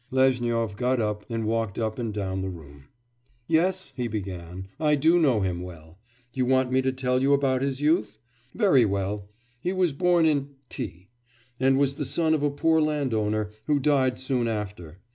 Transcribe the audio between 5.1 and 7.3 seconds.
know him well. You want me to tell